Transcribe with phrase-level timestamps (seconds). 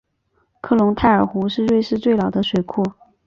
[0.61, 2.81] 克隆泰尔湖是瑞士最老的水库。